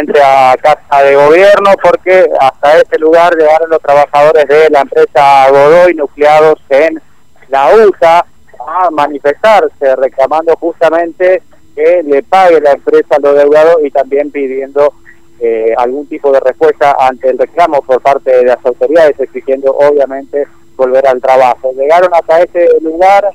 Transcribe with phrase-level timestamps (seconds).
[0.00, 5.50] frente a Casa de Gobierno porque hasta este lugar llegaron los trabajadores de la empresa
[5.50, 7.00] Godoy nucleados en
[7.48, 8.24] la USA
[8.66, 11.42] a manifestarse reclamando justamente
[11.74, 14.94] que le pague la empresa a los deudados y también pidiendo
[15.40, 20.46] eh, algún tipo de respuesta ante el reclamo por parte de las autoridades exigiendo obviamente
[20.76, 21.72] volver al trabajo.
[21.74, 23.28] Llegaron hasta este lugar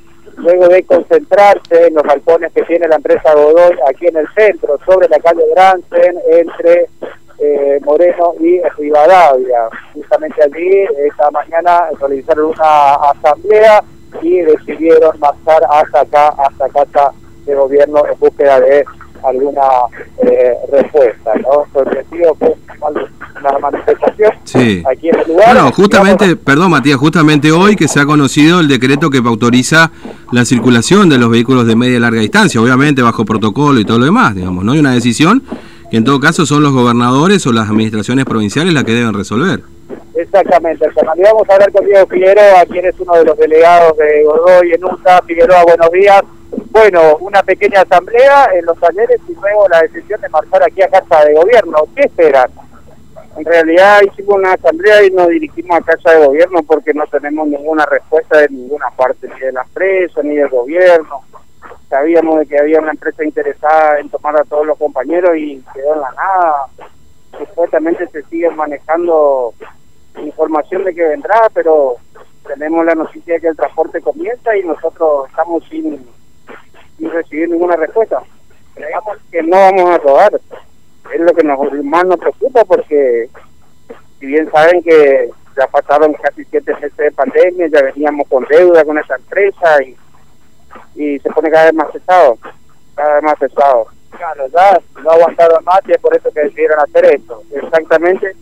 [0.45, 4.77] luego de concentrarse en los balcones que tiene la empresa Godoy aquí en el centro,
[4.85, 6.87] sobre la calle Bransen, entre
[7.39, 9.69] eh, Moreno y Rivadavia.
[9.93, 13.83] Justamente allí, esta mañana, realizaron una asamblea
[14.21, 17.11] y decidieron marchar hasta acá, hasta casa
[17.45, 18.85] de gobierno en búsqueda de
[19.27, 19.61] alguna
[20.23, 21.65] eh, respuesta, ¿no?
[21.73, 22.55] Objetivo fue
[23.41, 24.83] la manifestación sí.
[24.89, 25.53] aquí en el lugar.
[25.53, 29.91] Bueno, justamente, perdón Matías, justamente hoy que se ha conocido el decreto que autoriza
[30.31, 33.99] la circulación de los vehículos de media y larga distancia, obviamente bajo protocolo y todo
[33.99, 34.71] lo demás, digamos, ¿no?
[34.73, 35.43] Hay una decisión
[35.91, 39.61] que en todo caso son los gobernadores o las administraciones provinciales las que deben resolver.
[40.15, 44.23] Exactamente, y vamos a hablar con Diego Figueroa, quien es uno de los delegados de
[44.23, 45.21] Godoy en UNTA.
[45.27, 46.21] Figueroa, buenos días.
[46.71, 50.89] Bueno, una pequeña asamblea en los talleres y luego la decisión de marchar aquí a
[50.89, 51.77] Casa de Gobierno.
[51.95, 52.51] ¿Qué esperan?
[53.37, 57.47] En realidad hicimos una asamblea y nos dirigimos a Casa de Gobierno porque no tenemos
[57.47, 61.21] ninguna respuesta de ninguna parte, ni de la empresa, ni del gobierno.
[61.89, 65.95] Sabíamos de que había una empresa interesada en tomar a todos los compañeros y quedó
[65.95, 66.65] en la nada.
[67.37, 69.53] Supuestamente se siguen manejando
[70.17, 71.95] información de que vendrá, pero
[72.47, 76.05] tenemos la noticia de que el transporte comienza y nosotros estamos sin,
[76.97, 78.21] sin recibir ninguna respuesta.
[78.73, 80.31] Creemos que no vamos a rodar
[81.13, 83.29] es lo que nos, más nos preocupa porque
[84.19, 88.83] si bien saben que ya pasaron casi siete meses de pandemia, ya veníamos con deuda
[88.83, 89.95] con esa empresa y,
[90.95, 92.37] y se pone cada vez más pesado,
[92.95, 93.87] cada vez más pesado.
[94.17, 97.41] Claro, ya no aguantaron más y es por eso que decidieron hacer esto.
[97.51, 98.35] Exactamente,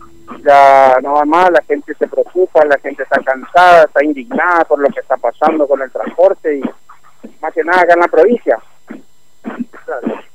[0.44, 4.78] ya no va más, la gente se preocupa, la gente está cansada, está indignada por
[4.78, 6.62] lo que está pasando con el transporte y
[7.64, 8.58] nada acá en la provincia.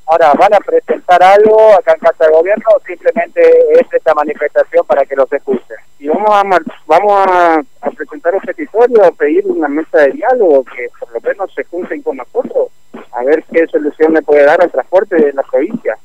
[0.06, 3.42] Ahora, ¿van a presentar algo acá en Casa de Gobierno o simplemente
[3.74, 5.78] es esta manifestación para que los escuchen?
[6.00, 6.44] Y vamos a
[6.88, 7.62] vamos a,
[7.96, 12.18] presentar un petitorio, pedir una mesa de diálogo que por lo menos se junten con
[12.18, 12.70] nosotros,
[13.12, 15.98] a ver qué solución le puede dar al transporte de la provincia.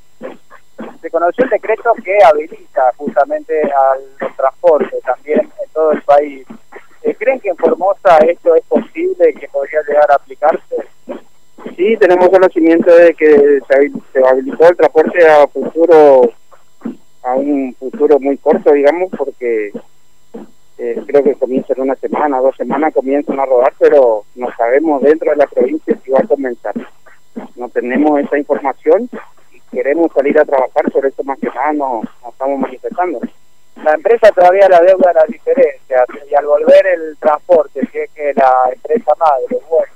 [1.01, 6.47] Se conoció el decreto que habilita justamente al transporte también en todo el país.
[7.19, 10.24] ¿Creen que en Formosa esto es posible que podría llegar a?
[11.85, 16.23] Sí, tenemos conocimiento de que se habilitó el transporte a futuro,
[17.23, 19.71] a un futuro muy corto, digamos, porque
[20.79, 25.03] eh, creo que comienza en una semana, dos semanas comienzan a rodar, pero no sabemos
[25.03, 26.73] dentro de la provincia si va a comenzar.
[27.55, 29.11] No tenemos esa información
[29.53, 33.21] y queremos salir a trabajar, por eso más que nada nos, estamos manifestando.
[33.85, 38.33] La empresa todavía la deuda la diferencia y al volver el transporte, que es que
[38.33, 39.94] la empresa madre, bueno, ¿ustedes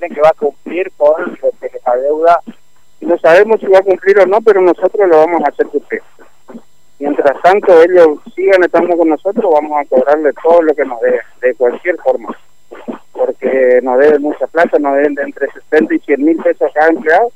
[0.00, 1.38] creen que va a cumplir con
[1.86, 2.40] la deuda?
[3.00, 6.02] No sabemos si va a cumplir o no, pero nosotros lo vamos a hacer cumplir.
[6.98, 11.20] Mientras tanto ellos sigan estando con nosotros, vamos a cobrarle todo lo que nos deben,
[11.40, 12.36] de cualquier forma.
[13.12, 16.88] Porque nos deben mucha plata, nos deben de entre 60 y 100 mil pesos cada
[16.88, 17.32] empleado.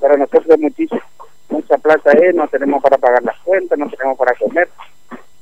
[0.00, 1.00] Para nosotros es muchísimo.
[1.48, 4.68] Mucha plata es, no tenemos para pagar las cuentas, no tenemos para comer.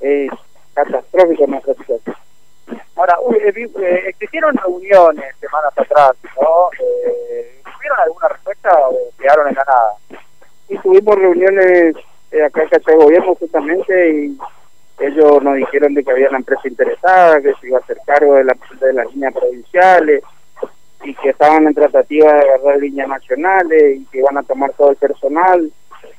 [0.00, 0.30] Es
[0.74, 2.16] catastrófico nuestra situación.
[2.96, 6.12] Ahora, eh, eh, existieron reuniones semanas atrás,
[10.84, 11.96] tuvimos reuniones
[12.30, 14.38] eh, acá en Casa de Gobierno justamente y
[15.00, 18.34] ellos nos dijeron de que había una empresa interesada, que se iba a hacer cargo
[18.34, 20.22] de, la, de las líneas provinciales
[21.02, 24.90] y que estaban en tratativa de agarrar líneas nacionales y que iban a tomar todo
[24.90, 25.72] el personal,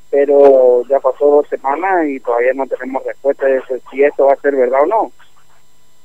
[0.09, 4.41] pero ya pasó dos semanas y todavía no tenemos respuesta de si esto va a
[4.41, 5.11] ser verdad o no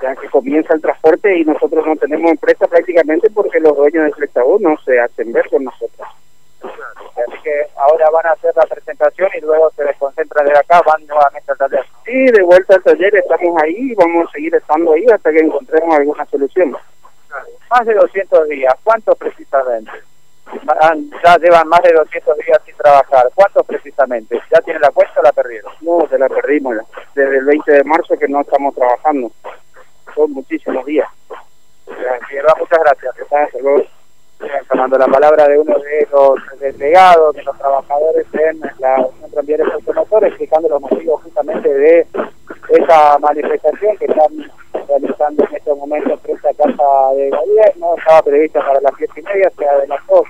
[0.01, 4.15] ya que comienza el transporte y nosotros no tenemos empresa prácticamente porque los dueños del
[4.15, 6.09] Flectabús no se hacen ver con nosotros.
[6.63, 11.07] Así que ahora van a hacer la presentación y luego se desconcentran de acá, van
[11.07, 11.85] nuevamente al taller.
[12.05, 15.41] Sí, de vuelta al taller estamos ahí y vamos a seguir estando ahí hasta que
[15.41, 16.77] encontremos alguna solución.
[17.71, 19.93] Más de 200 días, ¿cuántos precisamente?
[21.25, 23.29] Ya llevan más de 200 días sin trabajar.
[23.35, 24.41] ¿Cuántos precisamente?
[24.53, 25.73] ¿Ya tienen la cuenta o la perdieron?
[25.81, 26.77] No, se la perdimos
[27.15, 29.31] Desde el 20 de marzo que no estamos trabajando
[30.15, 31.09] son muchísimos días.
[32.59, 34.00] muchas gracias.
[34.69, 39.67] Tomando la palabra de uno de los delegados, de los trabajadores en la Unión Tranviaria
[39.67, 42.07] de Automotores, explicando los motivos justamente de
[42.69, 44.51] esa manifestación que están
[44.89, 47.95] realizando en este momento frente a Casa de Gobierno.
[47.99, 50.25] Estaba prevista para las diez y media, se adelantó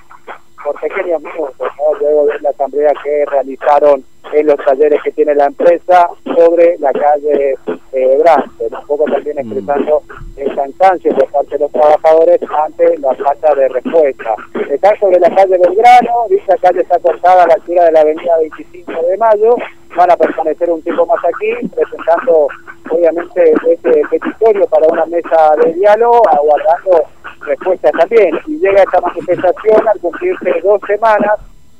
[0.64, 1.68] por pequeños minutos,
[2.00, 6.92] luego de la asamblea que realizaron el los talleres que tiene la empresa sobre la
[6.92, 7.56] calle
[7.92, 9.40] eh, Brante, un poco también mm.
[9.40, 10.02] expresando
[10.40, 14.34] el cansancio por parte de los trabajadores ante la falta de respuesta.
[14.70, 18.38] Está sobre la calle Belgrano, dicha calle está cortada a la altura de la avenida
[18.38, 19.56] 25 de mayo,
[19.96, 22.48] van a permanecer un tiempo más aquí, presentando
[22.90, 27.02] obviamente este petitorio para una mesa de diálogo, aguardando
[27.40, 28.38] respuestas también.
[28.46, 31.38] Y llega esta manifestación al cumplirse dos semanas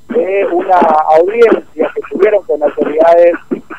[0.09, 0.77] de una
[1.17, 3.33] audiencia que tuvieron con autoridades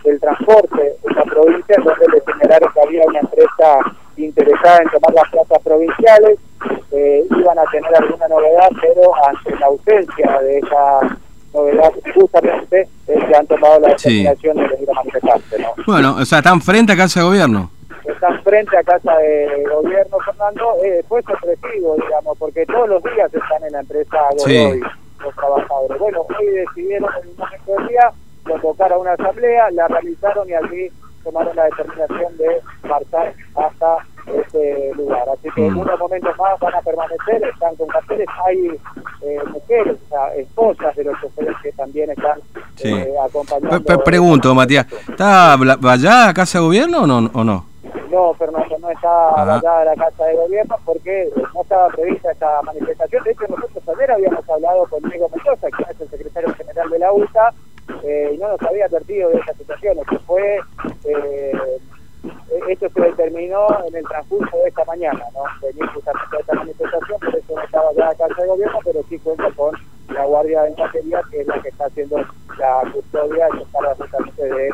[0.04, 3.78] del transporte en la provincia, donde le señalaron que había una empresa
[4.16, 6.38] interesada en tomar las plazas provinciales,
[6.92, 11.18] eh, iban a tener alguna novedad, pero ante la ausencia de esa
[11.54, 15.58] novedad, justamente eh, se han tomado la determinación de ir a manifestarse.
[15.58, 15.74] ¿no?
[15.86, 17.70] Bueno, o sea, están frente a Casa de Gobierno.
[18.04, 23.32] Están frente a Casa de Gobierno, Fernando, eh, fue sorpresivo, digamos, porque todos los días
[23.32, 24.82] están en la empresa Godoy
[25.22, 25.98] los trabajadores.
[25.98, 28.12] Bueno, hoy decidieron en un momento del día
[28.44, 30.90] convocar a una asamblea, la realizaron y allí
[31.22, 33.96] tomaron la determinación de marchar hasta
[34.26, 35.24] este lugar.
[35.32, 35.78] Así que en mm.
[35.78, 38.80] unos momentos más van a permanecer, están con carteles, hay
[39.22, 42.40] eh, mujeres, o sea, esposas de los choferes que también están
[42.84, 44.04] eh, acompañando.
[44.04, 47.30] pregunto, Matías, ¿está allá Casa de Gobierno o no?
[47.32, 47.66] O no?
[48.10, 53.24] No, Fernando, no está allá la Casa de Gobierno porque no estaba prevista esta manifestación.
[53.24, 56.98] De hecho, nosotros ayer habíamos hablado con Diego Mendoza, que es el secretario general de
[56.98, 57.54] la UTA,
[58.04, 59.98] eh, y no nos había advertido de esta situación
[61.04, 61.52] eh,
[62.68, 62.86] esto
[63.86, 65.42] en el transcurso de esta mañana, ¿no?
[65.60, 69.02] Venir justamente a esta manifestación, por eso no estaba ya la Casa de Gobierno, pero
[69.08, 69.74] sí cuenta con
[70.08, 72.16] la Guardia de Infantería, que es la que está haciendo
[72.58, 74.70] la custodia y está justamente de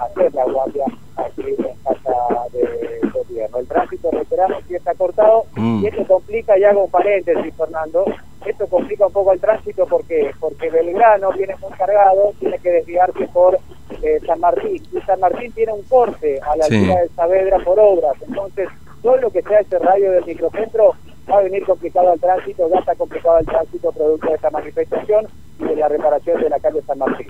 [0.00, 0.84] hacer la guardia
[1.16, 3.58] aquí en casa de gobierno.
[3.58, 5.84] El tránsito, reiteramos, sí está cortado mm.
[5.84, 8.04] y esto complica, y hago un paréntesis, Fernando,
[8.46, 13.28] esto complica un poco el tránsito porque porque Belgrano viene muy cargado, tiene que desviarse
[13.28, 13.58] por
[14.02, 18.14] eh, San Martín, San Martín tiene un corte a la altura de Saavedra por obras,
[18.26, 18.68] entonces
[19.02, 20.94] todo lo que sea ese radio del microcentro
[21.28, 25.26] va a venir complicado el tránsito, ya está complicado el tránsito producto de esta manifestación
[25.58, 27.26] y de la reparación de la calle San Martín.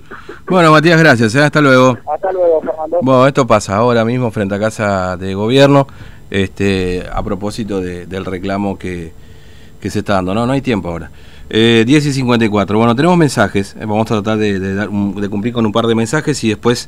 [0.47, 1.33] Bueno, Matías, gracias.
[1.33, 1.41] ¿eh?
[1.41, 1.97] Hasta luego.
[2.13, 2.99] Hasta luego, Fernando.
[3.01, 5.87] Bueno, esto pasa ahora mismo frente a Casa de Gobierno,
[6.29, 9.11] este, a propósito del reclamo que,
[9.81, 10.35] se está dando.
[10.35, 11.09] No, no hay tiempo ahora.
[11.49, 12.77] Eh, 10 y 54.
[12.77, 13.75] Bueno, tenemos mensajes.
[13.77, 16.87] Vamos a tratar de, de cumplir con un par de mensajes y después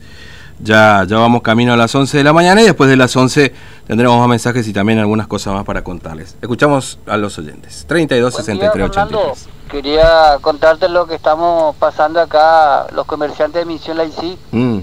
[0.60, 3.54] ya, ya vamos camino a las 11 de la mañana y después de las 11
[3.88, 6.38] tendremos más mensajes y también algunas cosas más para contarles.
[6.42, 7.86] Escuchamos a los oyentes.
[7.88, 9.48] 32 63 83.
[9.70, 14.38] Quería contarte lo que estamos pasando acá, los comerciantes de Misión Laicí.
[14.52, 14.80] Mm.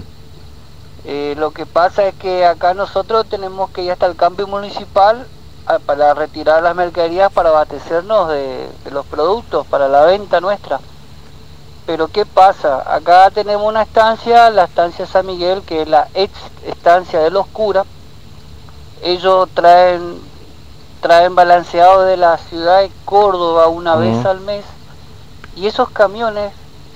[1.05, 5.25] Eh, lo que pasa es que acá nosotros tenemos que ir hasta el cambio municipal
[5.85, 10.79] para retirar las mercaderías para abastecernos de los productos para la venta nuestra.
[11.85, 12.83] Pero ¿qué pasa?
[12.93, 16.31] Acá tenemos una estancia, la estancia San Miguel, que es la ex
[16.65, 17.85] estancia de los curas.
[19.01, 20.19] Ellos traen,
[21.01, 24.63] traen balanceado de la ciudad de Córdoba una vez al mes.
[25.55, 26.53] Y esos camiones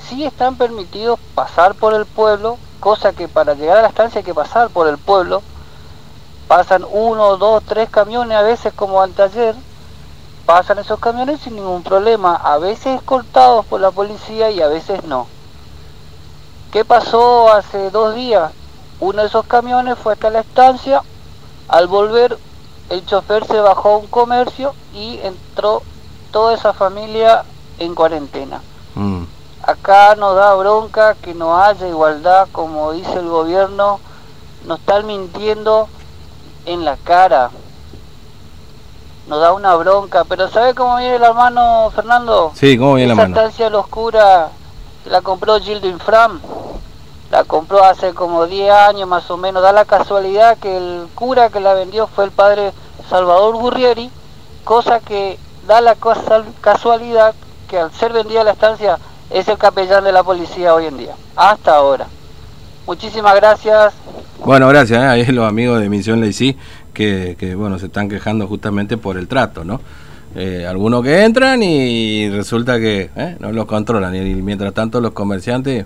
[0.07, 4.25] sí están permitidos pasar por el pueblo, cosa que para llegar a la estancia hay
[4.25, 5.41] que pasar por el pueblo.
[6.47, 9.55] Pasan uno, dos, tres camiones a veces como anteayer
[10.45, 15.03] pasan esos camiones sin ningún problema, a veces escoltados por la policía y a veces
[15.05, 15.27] no.
[16.71, 18.51] ¿Qué pasó hace dos días?
[18.99, 21.01] Uno de esos camiones fue hasta la estancia,
[21.67, 22.37] al volver
[22.89, 25.81] el chofer se bajó a un comercio y entró
[26.31, 27.43] toda esa familia
[27.79, 28.61] en cuarentena.
[28.93, 29.23] Mm.
[29.63, 33.99] Acá nos da bronca que no haya igualdad, como dice el gobierno,
[34.65, 35.87] nos están mintiendo
[36.65, 37.49] en la cara
[39.27, 42.51] nos da una bronca, pero ¿sabe cómo viene el hermano Fernando?
[42.53, 43.33] Sí, ¿cómo viene la mano?
[43.33, 44.49] Esa estancia oscura
[45.05, 46.39] la compró Gildo Infram,
[47.31, 51.49] la compró hace como 10 años más o menos, da la casualidad que el cura
[51.49, 52.71] que la vendió fue el padre
[53.09, 54.11] Salvador Gurrieri,
[54.63, 55.95] cosa que da la
[56.61, 57.33] casualidad
[57.67, 58.99] que al ser vendida la estancia
[59.31, 62.07] es el capellán de la policía hoy en día, hasta ahora.
[62.85, 63.93] Muchísimas gracias.
[64.43, 65.07] Bueno, gracias, ¿eh?
[65.07, 66.55] ahí los amigos de Misión Leicí
[66.95, 69.81] que, bueno, se están quejando justamente por el trato, ¿no?
[70.35, 75.11] Eh, algunos que entran y resulta que eh, no los controlan y mientras tanto los
[75.11, 75.85] comerciantes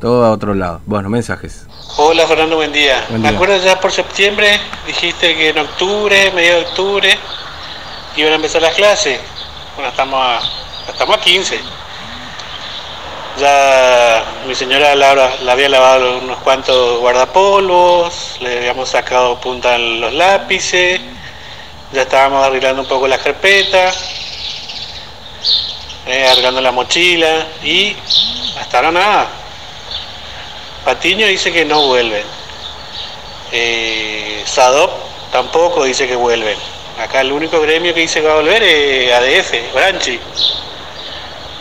[0.00, 0.80] todo a otro lado.
[0.86, 1.66] Bueno, mensajes.
[1.96, 3.04] Hola Fernando, buen día.
[3.10, 7.18] Me acuerdo ya por septiembre, dijiste que en octubre, medio de octubre,
[8.16, 9.20] iban a empezar las clases.
[9.76, 10.40] Bueno, estamos a,
[10.90, 11.60] estamos a 15.
[13.38, 20.00] Ya mi señora Laura le había lavado unos cuantos guardapolvos, le habíamos sacado punta en
[20.00, 21.00] los lápices,
[21.92, 23.92] ya estábamos arreglando un poco la carpeta,
[26.06, 27.96] eh, arreglando la mochila y
[28.60, 29.28] hasta ahora nada.
[30.84, 32.24] Patiño dice que no vuelven.
[33.52, 34.90] Eh, Sadop
[35.30, 36.58] tampoco dice que vuelven.
[36.98, 40.20] Acá el único gremio que dice que va a volver es ADF, Branchi.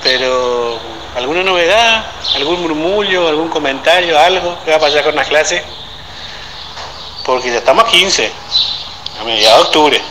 [0.03, 0.79] Pero,
[1.15, 2.05] ¿alguna novedad?
[2.35, 3.27] ¿Algún murmullo?
[3.27, 4.17] ¿Algún comentario?
[4.17, 5.61] ¿Algo que va a pasar con las clases?
[7.25, 8.31] Porque ya estamos a 15,
[9.19, 10.01] a mediados de octubre.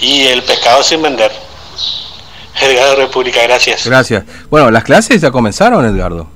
[0.00, 1.32] Y el pescado sin vender.
[2.60, 3.86] Edgardo República, gracias.
[3.86, 4.24] Gracias.
[4.48, 6.28] Bueno, las clases ya comenzaron, Edgardo.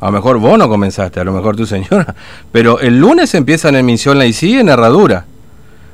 [0.00, 2.14] A lo mejor vos no comenzaste, a lo mejor tu señora.
[2.52, 5.26] Pero el lunes empiezan en Misión La Icí en Herradura.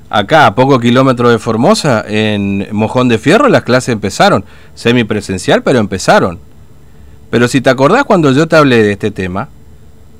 [0.08, 4.44] Acá, a poco kilómetro de Formosa, en Mojón de Fierro, las clases empezaron.
[4.74, 6.38] Semipresencial, pero empezaron.
[7.30, 9.48] Pero si te acordás cuando yo te hablé de este tema,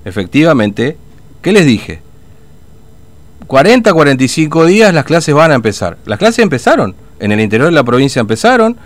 [0.05, 0.97] efectivamente,
[1.41, 2.03] ¿qué les dije?
[3.47, 5.99] 40, 45 días las clases van a empezar.
[6.05, 6.97] Las clases empezaron.
[7.21, 8.77] En el interior de la provincia empezaron.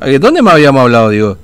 [0.00, 1.38] Eh, ¿Dónde más habíamos hablado, digo?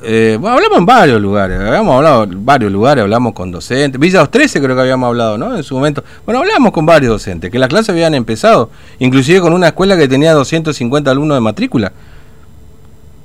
[0.00, 4.60] Eh, hablamos en varios lugares, habíamos hablado en varios lugares, hablamos con docentes, Villa 13
[4.60, 5.56] creo que habíamos hablado, ¿no?
[5.56, 6.04] En su momento.
[6.24, 10.06] Bueno, hablamos con varios docentes, que las clases habían empezado, inclusive con una escuela que
[10.06, 11.92] tenía 250 alumnos de matrícula.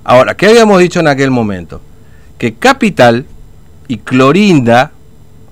[0.03, 1.79] Ahora, ¿qué habíamos dicho en aquel momento?
[2.39, 3.27] Que Capital
[3.87, 4.91] y Clorinda,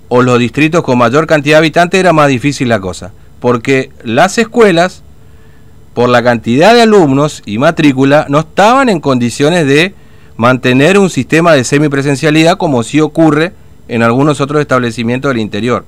[0.10, 4.40] o los distritos con mayor cantidad de habitantes, era más difícil la cosa, porque las
[4.40, 5.04] escuelas,
[5.94, 9.94] por la cantidad de alumnos y matrícula, no estaban en condiciones de
[10.42, 13.54] mantener un sistema de semipresencialidad como sí ocurre
[13.88, 15.86] en algunos otros establecimientos del interior.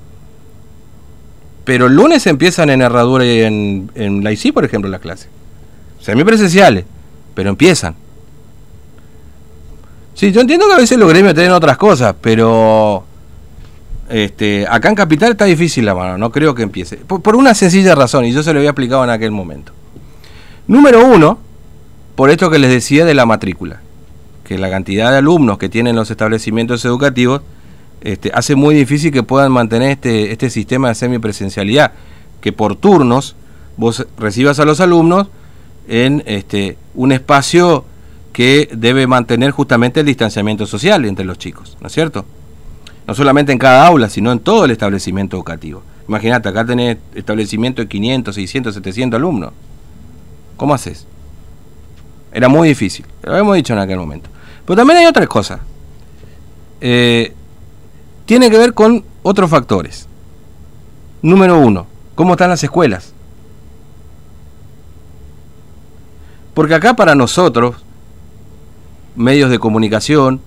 [1.64, 5.28] Pero el lunes empiezan en Herradura y en, en la ICI, por ejemplo, las clases.
[6.00, 6.86] Semipresenciales,
[7.34, 7.96] pero empiezan.
[10.14, 13.06] Sí, yo entiendo que a veces los gremios tienen otras cosas, pero
[14.08, 16.98] este, acá en Capital está difícil la mano, no creo que empiece.
[16.98, 19.74] Por, por, una sencilla razón, y yo se lo había explicado en aquel momento.
[20.68, 21.40] Número uno,
[22.14, 23.80] por esto que les decía de la matrícula
[24.54, 27.42] que la cantidad de alumnos que tienen los establecimientos educativos
[28.02, 31.94] este, hace muy difícil que puedan mantener este, este sistema de semipresencialidad,
[32.40, 33.36] que por turnos
[33.78, 35.28] vos recibas a los alumnos
[35.88, 37.86] en este, un espacio
[38.32, 42.26] que debe mantener justamente el distanciamiento social entre los chicos, ¿no es cierto?
[43.08, 45.82] No solamente en cada aula, sino en todo el establecimiento educativo.
[46.08, 49.52] Imagínate, acá tenés establecimiento de 500, 600, 700 alumnos.
[50.58, 51.08] ¿Cómo haces?
[52.32, 54.30] Era muy difícil, lo habíamos dicho en aquel momento.
[54.66, 55.60] Pero también hay otras cosas.
[56.82, 57.34] Eh,
[58.26, 60.08] tiene que ver con otros factores.
[61.22, 63.14] Número uno, ¿cómo están las escuelas?
[66.54, 67.76] Porque acá para nosotros,
[69.16, 70.42] medios de comunicación,